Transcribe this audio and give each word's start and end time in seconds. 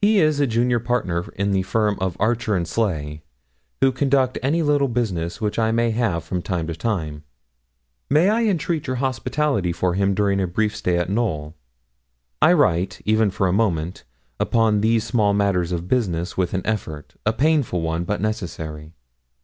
He 0.00 0.20
is 0.20 0.38
the 0.38 0.46
junior 0.46 0.78
partner 0.78 1.24
in 1.34 1.50
the 1.50 1.64
firm 1.64 1.98
of 2.00 2.16
Archer 2.20 2.54
and 2.54 2.64
Sleigh, 2.64 3.22
who 3.80 3.90
conduct 3.90 4.38
any 4.40 4.62
little 4.62 4.86
business 4.86 5.40
which 5.40 5.58
I 5.58 5.72
may 5.72 5.90
have 5.90 6.22
from 6.22 6.42
time 6.42 6.68
to 6.68 6.76
time; 6.76 7.24
may 8.08 8.28
I 8.28 8.44
entreat 8.44 8.86
your 8.86 8.94
hospitality 9.02 9.72
for 9.72 9.94
him 9.94 10.14
during 10.14 10.38
a 10.40 10.46
brief 10.46 10.76
stay 10.76 10.96
at 10.96 11.10
Knowl? 11.10 11.56
I 12.40 12.52
write, 12.52 13.02
even 13.04 13.32
for 13.32 13.48
a 13.48 13.52
moment, 13.52 14.04
upon 14.38 14.80
these 14.80 15.02
small 15.02 15.34
matters 15.34 15.72
of 15.72 15.88
business 15.88 16.36
with 16.36 16.54
an 16.54 16.64
effort 16.64 17.14
a 17.26 17.32
painful 17.32 17.80
one, 17.80 18.04
but 18.04 18.20
necessary. 18.20 18.92